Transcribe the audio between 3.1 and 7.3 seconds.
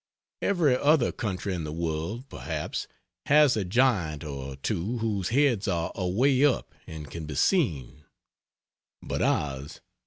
has a giant or two whose heads are away up and can